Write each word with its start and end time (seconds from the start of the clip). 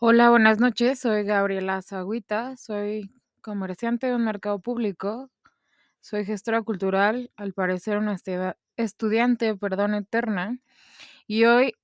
Hola, 0.00 0.30
buenas 0.30 0.60
noches. 0.60 1.00
Soy 1.00 1.24
Gabriela 1.24 1.82
Zagüita, 1.82 2.56
soy 2.56 3.10
comerciante 3.40 4.06
de 4.06 4.14
un 4.14 4.24
mercado 4.24 4.60
público, 4.60 5.28
soy 6.00 6.24
gestora 6.24 6.62
cultural, 6.62 7.32
al 7.36 7.52
parecer 7.52 7.98
una 7.98 8.16
estudiante, 8.76 9.56
perdón, 9.56 9.94
eterna, 9.94 10.60
y 11.26 11.46
hoy, 11.46 11.74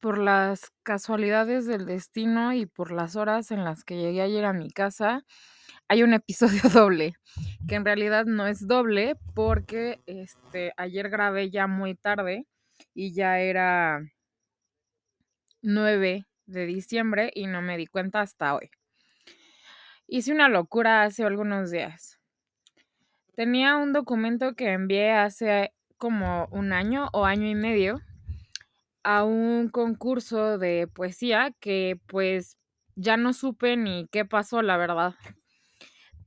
por 0.00 0.16
las 0.16 0.72
casualidades 0.82 1.66
del 1.66 1.84
destino 1.84 2.54
y 2.54 2.64
por 2.64 2.92
las 2.92 3.14
horas 3.14 3.50
en 3.50 3.62
las 3.62 3.84
que 3.84 3.98
llegué 3.98 4.22
ayer 4.22 4.46
a 4.46 4.54
mi 4.54 4.70
casa, 4.70 5.26
hay 5.88 6.02
un 6.02 6.14
episodio 6.14 6.62
doble, 6.72 7.14
que 7.68 7.74
en 7.74 7.84
realidad 7.84 8.24
no 8.24 8.46
es 8.46 8.66
doble 8.66 9.16
porque 9.34 10.00
este 10.06 10.72
ayer 10.78 11.10
grabé 11.10 11.50
ya 11.50 11.66
muy 11.66 11.94
tarde 11.94 12.46
y 12.94 13.12
ya 13.12 13.38
era 13.40 14.00
9 15.62 16.26
de 16.52 16.66
diciembre 16.66 17.30
y 17.34 17.46
no 17.46 17.62
me 17.62 17.76
di 17.76 17.86
cuenta 17.86 18.20
hasta 18.20 18.54
hoy. 18.54 18.70
Hice 20.06 20.32
una 20.32 20.48
locura 20.48 21.04
hace 21.04 21.24
algunos 21.24 21.70
días. 21.70 22.18
Tenía 23.34 23.76
un 23.76 23.92
documento 23.92 24.54
que 24.54 24.72
envié 24.72 25.12
hace 25.12 25.72
como 25.96 26.48
un 26.50 26.72
año 26.72 27.08
o 27.12 27.24
año 27.24 27.48
y 27.48 27.54
medio 27.54 28.02
a 29.04 29.24
un 29.24 29.68
concurso 29.68 30.58
de 30.58 30.86
poesía 30.86 31.54
que 31.60 31.98
pues 32.06 32.58
ya 32.94 33.16
no 33.16 33.32
supe 33.32 33.76
ni 33.76 34.06
qué 34.12 34.24
pasó, 34.24 34.62
la 34.62 34.76
verdad. 34.76 35.14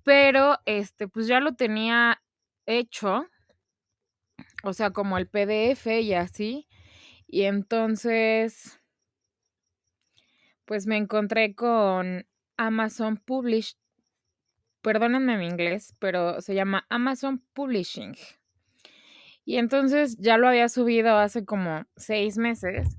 Pero 0.03 0.57
este 0.65 1.07
pues 1.07 1.27
ya 1.27 1.39
lo 1.39 1.55
tenía 1.55 2.21
hecho, 2.65 3.27
o 4.63 4.73
sea, 4.73 4.91
como 4.91 5.17
el 5.17 5.27
PDF 5.27 6.01
y 6.01 6.13
así. 6.13 6.67
Y 7.27 7.43
entonces 7.43 8.81
pues 10.65 10.87
me 10.87 10.97
encontré 10.97 11.55
con 11.55 12.25
Amazon 12.57 13.17
Publish, 13.17 13.77
perdónenme 14.81 15.37
mi 15.37 15.47
inglés, 15.47 15.95
pero 15.99 16.41
se 16.41 16.55
llama 16.55 16.85
Amazon 16.89 17.43
Publishing. 17.53 18.15
Y 19.45 19.57
entonces 19.57 20.17
ya 20.17 20.37
lo 20.37 20.47
había 20.47 20.69
subido 20.69 21.17
hace 21.17 21.45
como 21.45 21.85
seis 21.95 22.37
meses, 22.37 22.97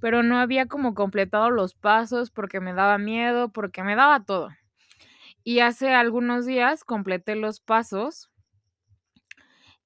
pero 0.00 0.22
no 0.22 0.38
había 0.38 0.66
como 0.66 0.94
completado 0.94 1.50
los 1.50 1.74
pasos 1.74 2.30
porque 2.30 2.60
me 2.60 2.72
daba 2.72 2.98
miedo, 2.98 3.52
porque 3.52 3.82
me 3.82 3.96
daba 3.96 4.24
todo. 4.24 4.50
Y 5.42 5.60
hace 5.60 5.92
algunos 5.92 6.46
días 6.46 6.84
completé 6.84 7.34
los 7.34 7.60
pasos 7.60 8.30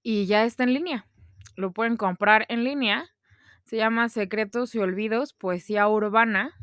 y 0.02 0.26
ya 0.26 0.44
está 0.44 0.64
en 0.64 0.74
línea. 0.74 1.06
Lo 1.56 1.72
pueden 1.72 1.96
comprar 1.96 2.44
en 2.48 2.64
línea. 2.64 3.06
Se 3.64 3.76
llama 3.76 4.10
Secretos 4.10 4.74
y 4.74 4.80
Olvidos, 4.80 5.32
Poesía 5.32 5.88
Urbana 5.88 6.54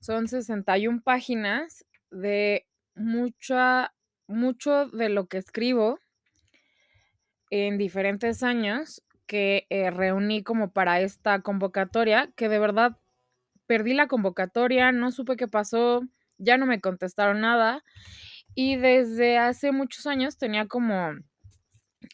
son 0.00 0.28
61 0.28 1.02
páginas 1.02 1.84
de 2.10 2.66
mucha, 2.94 3.92
mucho 4.26 4.86
de 4.86 5.08
lo 5.08 5.26
que 5.26 5.38
escribo 5.38 6.00
en 7.50 7.78
diferentes 7.78 8.42
años 8.42 9.02
que 9.26 9.66
eh, 9.70 9.90
reuní 9.90 10.42
como 10.42 10.72
para 10.72 11.00
esta 11.00 11.40
convocatoria, 11.42 12.32
que 12.34 12.48
de 12.48 12.58
verdad 12.58 12.96
perdí 13.66 13.94
la 13.94 14.08
convocatoria, 14.08 14.90
no 14.90 15.12
supe 15.12 15.36
qué 15.36 15.46
pasó, 15.46 16.02
ya 16.38 16.56
no 16.56 16.66
me 16.66 16.80
contestaron 16.80 17.40
nada 17.40 17.84
y 18.54 18.76
desde 18.76 19.38
hace 19.38 19.70
muchos 19.70 20.06
años 20.06 20.38
tenía 20.38 20.66
como 20.66 21.12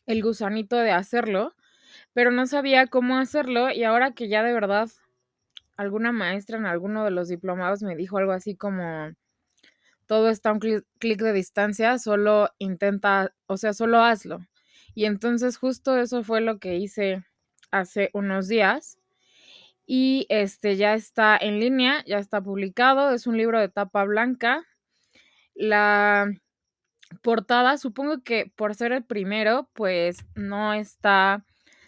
el 0.07 0.23
gusanito 0.23 0.77
de 0.77 0.91
hacerlo, 0.91 1.55
pero 2.13 2.31
no 2.31 2.47
sabía 2.47 2.87
cómo 2.89 3.17
hacerlo 3.19 3.71
y 3.71 3.85
ahora 3.85 4.13
que 4.13 4.29
ya 4.29 4.43
de 4.43 4.53
verdad 4.53 4.91
alguna 5.77 6.13
maestra 6.13 6.59
en 6.59 6.67
alguno 6.67 7.05
de 7.05 7.11
los 7.11 7.29
diplomados 7.29 7.83
me 7.83 7.97
dijo 7.97 8.19
algo 8.19 8.33
así 8.33 8.57
como, 8.57 9.13
todo 10.07 10.31
está 10.31 10.51
a 10.51 10.53
un 10.53 10.61
clic 10.61 11.21
de 11.21 11.33
distancia, 11.33 11.99
solo 11.99 12.51
intenta, 12.59 13.35
o 13.47 13.57
sea, 13.57 13.73
solo 13.73 14.03
hazlo. 14.03 14.41
Y 14.95 15.05
entonces 15.05 15.59
justo 15.59 15.97
eso 15.99 16.25
fue 16.25 16.41
lo 16.41 16.59
que 16.59 16.77
hice 16.77 17.25
hace 17.71 18.11
unos 18.15 18.49
días. 18.49 18.99
Y 19.87 20.27
este 20.31 20.77
ya 20.77 20.95
está 20.95 21.37
en 21.37 21.61
línea, 21.61 22.05
ya 22.07 22.19
está 22.19 22.41
publicado, 22.41 23.13
es 23.13 23.27
un 23.27 23.37
libro 23.37 23.61
de 23.61 23.69
tapa 23.69 24.05
blanca. 24.05 24.65
La 25.55 26.29
portada, 27.23 27.79
supongo 27.79 28.23
que 28.23 28.53
por 28.57 28.75
ser 28.75 28.93
el 28.93 29.05
primero, 29.05 29.71
pues 29.75 30.19
no 30.35 30.75
está 30.75 31.45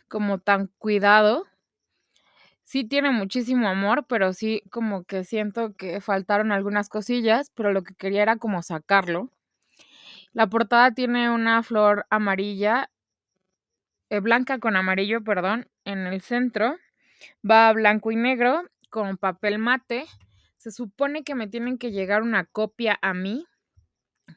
como 0.08 0.38
tan 0.38 0.68
cuidado, 0.78 1.46
sí 2.68 2.84
tiene 2.84 3.10
muchísimo 3.10 3.66
amor, 3.66 4.04
pero 4.06 4.34
sí 4.34 4.62
como 4.70 5.04
que 5.04 5.24
siento 5.24 5.74
que 5.74 6.02
faltaron 6.02 6.52
algunas 6.52 6.90
cosillas, 6.90 7.50
pero 7.54 7.72
lo 7.72 7.82
que 7.82 7.94
quería 7.94 8.20
era 8.20 8.36
como 8.36 8.62
sacarlo. 8.62 9.32
La 10.34 10.48
portada 10.48 10.92
tiene 10.92 11.30
una 11.30 11.62
flor 11.62 12.04
amarilla, 12.10 12.90
eh, 14.10 14.20
blanca 14.20 14.58
con 14.58 14.76
amarillo, 14.76 15.24
perdón, 15.24 15.66
en 15.86 16.06
el 16.06 16.20
centro. 16.20 16.76
Va 17.48 17.72
blanco 17.72 18.12
y 18.12 18.16
negro 18.16 18.64
con 18.90 19.16
papel 19.16 19.58
mate. 19.58 20.04
Se 20.58 20.70
supone 20.70 21.24
que 21.24 21.34
me 21.34 21.48
tienen 21.48 21.78
que 21.78 21.90
llegar 21.90 22.20
una 22.20 22.44
copia 22.44 22.98
a 23.00 23.14
mí 23.14 23.46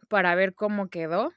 para 0.08 0.36
ver 0.36 0.56
cómo 0.56 0.88
quedó. 0.88 1.34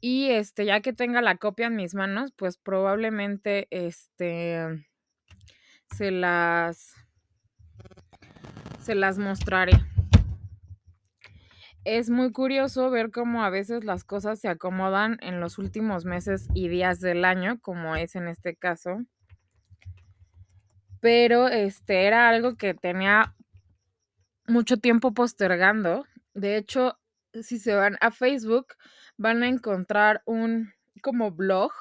Y 0.00 0.30
este, 0.30 0.64
ya 0.64 0.80
que 0.80 0.92
tenga 0.92 1.22
la 1.22 1.36
copia 1.36 1.68
en 1.68 1.76
mis 1.76 1.94
manos, 1.94 2.32
pues 2.36 2.58
probablemente 2.58 3.68
este 3.70 4.87
se 5.94 6.10
las 6.10 6.94
se 8.80 8.94
las 8.94 9.18
mostraré. 9.18 9.72
Es 11.84 12.10
muy 12.10 12.32
curioso 12.32 12.90
ver 12.90 13.10
cómo 13.10 13.44
a 13.44 13.50
veces 13.50 13.84
las 13.84 14.04
cosas 14.04 14.40
se 14.40 14.48
acomodan 14.48 15.18
en 15.20 15.40
los 15.40 15.58
últimos 15.58 16.04
meses 16.04 16.48
y 16.54 16.68
días 16.68 17.00
del 17.00 17.24
año, 17.24 17.60
como 17.60 17.96
es 17.96 18.14
en 18.14 18.28
este 18.28 18.56
caso. 18.56 19.04
Pero 21.00 21.48
este 21.48 22.06
era 22.06 22.28
algo 22.28 22.56
que 22.56 22.74
tenía 22.74 23.34
mucho 24.46 24.78
tiempo 24.78 25.12
postergando. 25.12 26.04
De 26.34 26.56
hecho, 26.56 26.98
si 27.32 27.58
se 27.58 27.74
van 27.74 27.96
a 28.00 28.10
Facebook, 28.10 28.66
van 29.16 29.42
a 29.42 29.48
encontrar 29.48 30.22
un 30.26 30.72
como 31.02 31.30
blog 31.30 31.72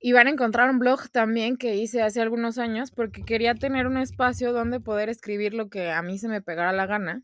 y 0.00 0.12
van 0.12 0.28
a 0.28 0.30
encontrar 0.30 0.70
un 0.70 0.78
blog 0.78 1.08
también 1.10 1.56
que 1.56 1.76
hice 1.76 2.02
hace 2.02 2.20
algunos 2.20 2.58
años 2.58 2.90
porque 2.90 3.24
quería 3.24 3.54
tener 3.54 3.86
un 3.86 3.96
espacio 3.96 4.52
donde 4.52 4.80
poder 4.80 5.08
escribir 5.08 5.54
lo 5.54 5.68
que 5.68 5.90
a 5.90 6.02
mí 6.02 6.18
se 6.18 6.28
me 6.28 6.40
pegara 6.40 6.72
la 6.72 6.86
gana. 6.86 7.22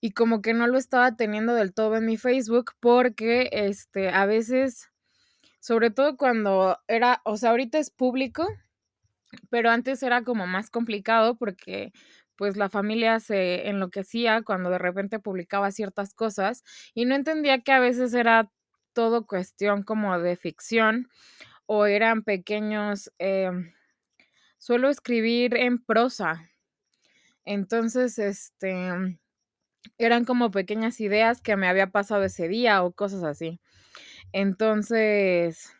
Y 0.00 0.12
como 0.12 0.42
que 0.42 0.54
no 0.54 0.66
lo 0.66 0.78
estaba 0.78 1.14
teniendo 1.14 1.54
del 1.54 1.74
todo 1.74 1.96
en 1.96 2.06
mi 2.06 2.16
Facebook 2.16 2.72
porque 2.80 3.50
este 3.52 4.08
a 4.08 4.26
veces 4.26 4.90
sobre 5.60 5.90
todo 5.90 6.16
cuando 6.16 6.78
era, 6.88 7.22
o 7.24 7.36
sea, 7.36 7.50
ahorita 7.50 7.78
es 7.78 7.90
público, 7.90 8.48
pero 9.48 9.70
antes 9.70 10.02
era 10.02 10.24
como 10.24 10.46
más 10.48 10.70
complicado 10.70 11.36
porque 11.36 11.92
pues 12.36 12.56
la 12.56 12.68
familia 12.68 13.20
se 13.20 13.68
enloquecía 13.68 14.42
cuando 14.42 14.70
de 14.70 14.78
repente 14.78 15.20
publicaba 15.20 15.70
ciertas 15.70 16.14
cosas 16.14 16.64
y 16.94 17.04
no 17.04 17.14
entendía 17.14 17.60
que 17.60 17.70
a 17.70 17.78
veces 17.78 18.14
era 18.14 18.50
todo 18.92 19.26
cuestión 19.26 19.82
como 19.82 20.18
de 20.18 20.36
ficción 20.36 21.08
o 21.66 21.86
eran 21.86 22.22
pequeños, 22.22 23.12
eh, 23.18 23.50
suelo 24.58 24.88
escribir 24.88 25.56
en 25.56 25.82
prosa. 25.82 26.48
Entonces, 27.44 28.18
este, 28.18 29.18
eran 29.98 30.24
como 30.24 30.50
pequeñas 30.50 31.00
ideas 31.00 31.40
que 31.40 31.56
me 31.56 31.68
había 31.68 31.88
pasado 31.88 32.24
ese 32.24 32.48
día 32.48 32.82
o 32.84 32.92
cosas 32.92 33.24
así. 33.24 33.60
Entonces, 34.32 35.72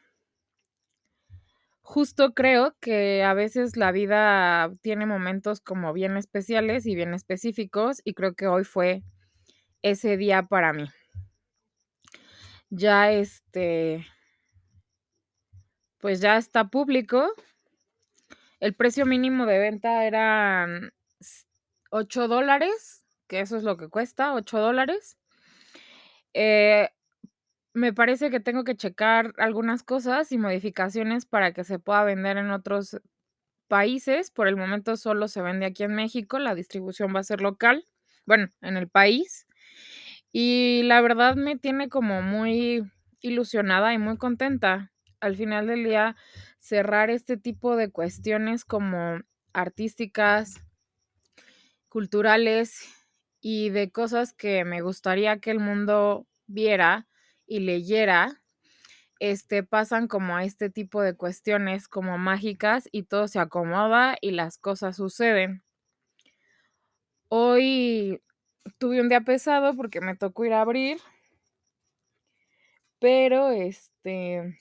justo 1.83 2.35
creo 2.35 2.77
que 2.81 3.23
a 3.25 3.35
veces 3.35 3.77
la 3.77 3.93
vida 3.93 4.73
tiene 4.83 5.07
momentos 5.07 5.61
como 5.61 5.93
bien 5.93 6.17
especiales 6.17 6.87
y 6.87 6.95
bien 6.95 7.15
específicos 7.15 8.01
y 8.05 8.15
creo 8.15 8.35
que 8.35 8.47
hoy 8.47 8.65
fue 8.65 9.03
ese 9.83 10.17
día 10.17 10.45
para 10.45 10.73
mí 10.73 10.87
ya 12.73 13.13
este, 13.13 14.07
pues 15.99 16.21
ya 16.21 16.39
está 16.39 16.69
público. 16.69 17.31
El 18.61 18.75
precio 18.75 19.05
mínimo 19.05 19.45
de 19.45 19.59
venta 19.59 20.07
eran 20.07 20.93
8 21.91 22.29
dólares, 22.29 23.05
que 23.29 23.41
eso 23.41 23.57
es 23.59 23.63
lo 23.63 23.77
que 23.77 23.89
cuesta, 23.89 24.33
8 24.35 24.59
dólares. 24.59 25.19
Eh, 26.33 26.89
me 27.75 27.93
parece 27.93 28.31
que 28.31 28.41
tengo 28.41 28.65
que 28.65 28.77
checar 28.77 29.35
algunas 29.37 29.83
cosas 29.83 30.33
y 30.33 30.39
modificaciones 30.39 31.27
para 31.27 31.53
que 31.53 31.65
se 31.65 31.79
pueda 31.79 32.05
vender 32.05 32.39
en 32.39 32.51
otros 32.51 32.99
países. 33.69 34.31
Por 34.31 34.49
el 34.49 34.57
momento 34.57 34.97
solo 34.97 35.29
se 35.29 35.43
vende 35.43 35.67
aquí 35.67 35.85
en 35.85 35.95
México, 35.95 36.39
la 36.39 36.55
distribución 36.55 37.15
va 37.15 37.21
a 37.21 37.25
ser 37.25 37.43
local, 37.43 37.87
bueno, 38.25 38.49
en 38.63 38.79
el 38.79 38.89
país. 38.89 39.47
Y 40.33 40.83
la 40.85 41.01
verdad 41.01 41.37
me 41.37 41.57
tiene 41.59 41.89
como 41.89 42.23
muy 42.23 42.91
ilusionada 43.21 43.93
y 43.95 43.99
muy 43.99 44.17
contenta. 44.17 44.93
Al 45.21 45.37
final 45.37 45.67
del 45.67 45.85
día, 45.85 46.17
cerrar 46.59 47.11
este 47.11 47.37
tipo 47.37 47.77
de 47.77 47.91
cuestiones 47.91 48.65
como 48.65 49.21
artísticas 49.53 50.65
culturales 51.89 52.89
y 53.41 53.71
de 53.71 53.91
cosas 53.91 54.33
que 54.33 54.65
me 54.65 54.81
gustaría 54.81 55.39
que 55.39 55.51
el 55.51 55.61
mundo 55.61 56.27
viera 56.47 57.07
y 57.47 57.61
leyera, 57.61 58.43
este, 59.21 59.63
pasan 59.63 60.09
como 60.09 60.37
a 60.37 60.45
este 60.45 60.71
tipo 60.71 61.03
de 61.03 61.15
cuestiones 61.17 61.89
como 61.89 62.19
mágicas 62.19 62.89
y 62.93 63.05
todo 63.05 63.29
se 63.29 63.39
acomoda 63.41 64.17
y 64.21 64.33
las 64.33 64.59
cosas 64.59 64.97
suceden. 64.97 65.63
Hoy 67.29 68.21
tuve 68.79 69.01
un 69.01 69.09
día 69.09 69.21
pesado 69.23 69.75
porque 69.77 70.01
me 70.01 70.17
tocó 70.17 70.45
ir 70.45 70.53
a 70.53 70.61
abrir, 70.63 70.99
pero 72.99 73.51
este, 73.51 74.59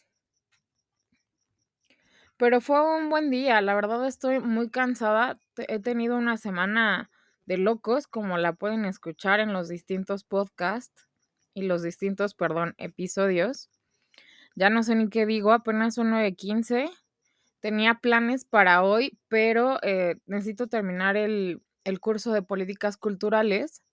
pero 2.37 2.59
fue 2.59 2.81
un 2.97 3.09
buen 3.09 3.29
día, 3.29 3.61
la 3.61 3.75
verdad 3.75 4.05
estoy 4.07 4.39
muy 4.39 4.69
cansada, 4.69 5.39
he 5.57 5.79
tenido 5.79 6.17
una 6.17 6.37
semana 6.37 7.11
de 7.45 7.57
locos, 7.57 8.07
como 8.07 8.37
la 8.37 8.53
pueden 8.53 8.85
escuchar 8.85 9.39
en 9.39 9.53
los 9.53 9.69
distintos 9.69 10.23
podcasts 10.23 11.07
y 11.53 11.63
los 11.63 11.83
distintos, 11.83 12.33
perdón, 12.33 12.73
episodios. 12.77 13.69
Ya 14.55 14.69
no 14.69 14.83
sé 14.83 14.95
ni 14.95 15.09
qué 15.09 15.25
digo, 15.25 15.51
apenas 15.51 15.95
son 15.95 16.11
9.15. 16.11 16.89
Tenía 17.59 17.95
planes 17.95 18.45
para 18.45 18.83
hoy, 18.83 19.19
pero 19.27 19.79
eh, 19.83 20.15
necesito 20.25 20.67
terminar 20.67 21.17
el, 21.17 21.61
el 21.83 21.99
curso 21.99 22.31
de 22.33 22.41
políticas 22.41 22.97
culturales 22.97 23.83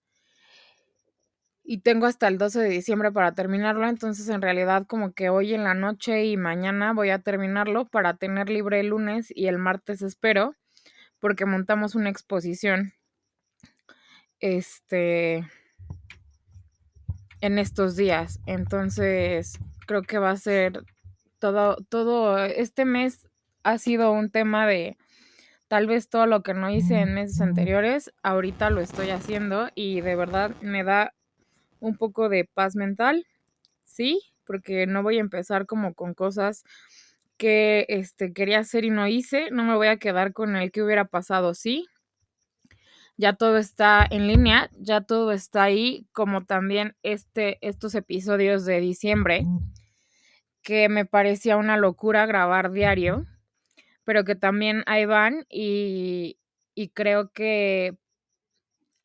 y 1.71 1.81
tengo 1.81 2.07
hasta 2.07 2.27
el 2.27 2.39
12 2.39 2.61
de 2.61 2.69
diciembre 2.69 3.11
para 3.11 3.35
terminarlo, 3.35 3.87
entonces 3.87 4.27
en 4.29 4.41
realidad 4.41 4.87
como 4.87 5.13
que 5.13 5.29
hoy 5.29 5.53
en 5.53 5.63
la 5.63 5.75
noche 5.75 6.25
y 6.25 6.35
mañana 6.35 6.93
voy 6.93 7.11
a 7.11 7.19
terminarlo 7.19 7.85
para 7.85 8.17
tener 8.17 8.49
libre 8.49 8.79
el 8.79 8.87
lunes 8.87 9.31
y 9.35 9.45
el 9.45 9.59
martes 9.59 10.01
espero, 10.01 10.55
porque 11.19 11.45
montamos 11.45 11.93
una 11.93 12.09
exposición 12.09 12.93
este 14.39 15.47
en 17.39 17.59
estos 17.59 17.95
días. 17.95 18.39
Entonces, 18.47 19.59
creo 19.85 20.01
que 20.01 20.17
va 20.17 20.31
a 20.31 20.37
ser 20.37 20.81
todo 21.37 21.77
todo 21.87 22.43
este 22.45 22.85
mes 22.85 23.27
ha 23.61 23.77
sido 23.77 24.11
un 24.11 24.31
tema 24.31 24.65
de 24.65 24.97
tal 25.67 25.85
vez 25.85 26.09
todo 26.09 26.25
lo 26.25 26.41
que 26.41 26.55
no 26.55 26.71
hice 26.71 26.95
en 26.95 27.13
meses 27.13 27.39
anteriores, 27.41 28.11
ahorita 28.23 28.71
lo 28.71 28.81
estoy 28.81 29.11
haciendo 29.11 29.69
y 29.75 30.01
de 30.01 30.15
verdad 30.15 30.55
me 30.61 30.83
da 30.83 31.13
un 31.79 31.97
poco 31.97 32.29
de 32.29 32.45
paz 32.45 32.75
mental, 32.75 33.25
sí, 33.83 34.21
porque 34.45 34.87
no 34.87 35.03
voy 35.03 35.17
a 35.17 35.21
empezar 35.21 35.65
como 35.65 35.93
con 35.93 36.13
cosas 36.13 36.63
que 37.37 37.85
este 37.89 38.33
quería 38.33 38.59
hacer 38.59 38.85
y 38.85 38.89
no 38.89 39.07
hice, 39.07 39.49
no 39.51 39.63
me 39.63 39.75
voy 39.75 39.87
a 39.87 39.97
quedar 39.97 40.33
con 40.33 40.55
el 40.55 40.71
que 40.71 40.83
hubiera 40.83 41.05
pasado, 41.05 41.53
sí, 41.53 41.87
ya 43.19 43.33
todo 43.33 43.57
está 43.57 44.07
en 44.09 44.27
línea, 44.27 44.69
ya 44.79 45.01
todo 45.01 45.33
está 45.33 45.63
ahí, 45.63 46.07
como 46.13 46.45
también 46.45 46.95
este, 47.03 47.57
estos 47.61 47.93
episodios 47.95 48.63
de 48.63 48.79
diciembre, 48.79 49.45
que 50.61 50.87
me 50.87 51.05
parecía 51.05 51.57
una 51.57 51.75
locura 51.75 52.25
grabar 52.25 52.71
diario, 52.71 53.25
pero 54.05 54.23
que 54.23 54.35
también 54.35 54.83
ahí 54.85 55.05
van 55.05 55.45
y, 55.49 56.37
y 56.75 56.89
creo 56.89 57.31
que 57.31 57.97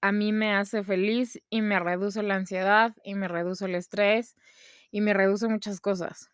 a 0.05 0.13
mí 0.13 0.33
me 0.33 0.55
hace 0.55 0.85
feliz 0.85 1.41
y 1.51 1.63
me 1.63 1.81
reduce 1.81 2.23
la 2.23 2.37
ansiedad 2.37 2.95
y 3.05 3.15
me 3.15 3.29
reduce 3.29 3.65
el 3.67 3.75
estrés 3.75 4.37
y 4.91 5.01
me 5.01 5.15
reduce 5.15 5.49
muchas 5.49 5.81
cosas. 5.81 6.29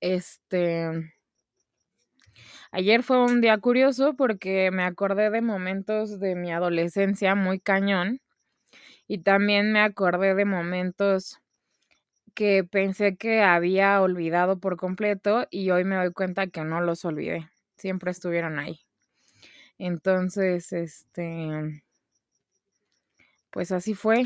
Este, 0.00 0.90
Ayer 2.72 3.02
fue 3.02 3.22
un 3.24 3.40
día 3.40 3.56
curioso 3.58 4.14
porque 4.16 4.70
me 4.70 4.82
acordé 4.84 5.30
de 5.30 5.40
momentos 5.40 6.18
de 6.20 6.34
mi 6.34 6.52
adolescencia 6.52 7.34
muy 7.34 7.60
cañón 7.60 8.20
y 9.08 9.18
también 9.18 9.72
me 9.72 9.80
acordé 9.80 10.34
de 10.34 10.44
momentos 10.44 11.38
que 12.34 12.64
pensé 12.64 13.16
que 13.16 13.42
había 13.42 14.00
olvidado 14.02 14.58
por 14.60 14.76
completo 14.76 15.46
y 15.50 15.70
hoy 15.70 15.84
me 15.84 15.96
doy 15.96 16.12
cuenta 16.12 16.48
que 16.48 16.64
no 16.64 16.80
los 16.80 17.04
olvidé, 17.04 17.48
siempre 17.76 18.10
estuvieron 18.10 18.58
ahí. 18.58 18.80
Entonces, 19.78 20.72
este, 20.72 21.83
pues 23.54 23.70
así 23.70 23.94
fue. 23.94 24.24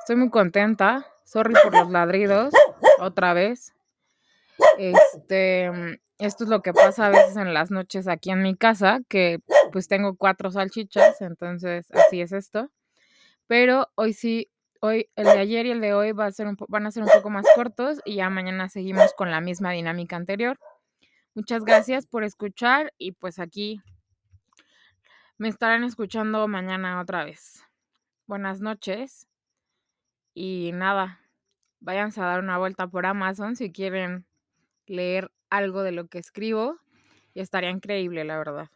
Estoy 0.00 0.16
muy 0.16 0.30
contenta. 0.30 1.06
Sorry 1.24 1.54
por 1.62 1.72
los 1.72 1.90
ladridos, 1.90 2.52
otra 2.98 3.32
vez. 3.32 3.72
Este, 4.78 5.70
esto 6.18 6.44
es 6.44 6.50
lo 6.50 6.60
que 6.60 6.72
pasa 6.72 7.06
a 7.06 7.10
veces 7.10 7.36
en 7.36 7.54
las 7.54 7.70
noches 7.70 8.08
aquí 8.08 8.30
en 8.30 8.42
mi 8.42 8.56
casa, 8.56 9.00
que 9.08 9.38
pues 9.72 9.88
tengo 9.88 10.16
cuatro 10.16 10.50
salchichas, 10.50 11.20
entonces 11.20 11.90
así 11.92 12.20
es 12.20 12.32
esto. 12.32 12.70
Pero 13.46 13.88
hoy 13.94 14.12
sí, 14.12 14.50
hoy, 14.80 15.08
el 15.14 15.24
de 15.24 15.38
ayer 15.38 15.66
y 15.66 15.70
el 15.70 15.80
de 15.80 15.94
hoy 15.94 16.12
van 16.12 16.28
a 16.28 16.32
ser 16.32 16.46
un 16.46 16.56
poco 16.56 17.30
más 17.30 17.46
cortos 17.54 18.00
y 18.04 18.16
ya 18.16 18.30
mañana 18.30 18.68
seguimos 18.68 19.14
con 19.14 19.30
la 19.30 19.40
misma 19.40 19.72
dinámica 19.72 20.16
anterior. 20.16 20.58
Muchas 21.34 21.64
gracias 21.64 22.06
por 22.06 22.24
escuchar 22.24 22.92
y 22.98 23.12
pues 23.12 23.38
aquí 23.38 23.80
me 25.38 25.48
estarán 25.48 25.84
escuchando 25.84 26.48
mañana 26.48 27.00
otra 27.00 27.24
vez. 27.24 27.66
Buenas 28.28 28.60
noches 28.60 29.26
y 30.34 30.70
nada, 30.74 31.20
váyanse 31.80 32.20
a 32.20 32.26
dar 32.26 32.40
una 32.40 32.58
vuelta 32.58 32.86
por 32.88 33.06
Amazon 33.06 33.56
si 33.56 33.72
quieren 33.72 34.26
leer 34.86 35.32
algo 35.50 35.82
de 35.82 35.92
lo 35.92 36.08
que 36.08 36.18
escribo 36.18 36.78
y 37.34 37.40
estaría 37.40 37.70
increíble, 37.70 38.24
la 38.24 38.38
verdad. 38.38 38.70